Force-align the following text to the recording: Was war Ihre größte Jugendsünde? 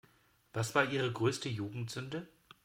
Was 0.53 0.73
war 0.73 0.89
Ihre 0.91 1.11
größte 1.13 1.47
Jugendsünde? 1.47 2.27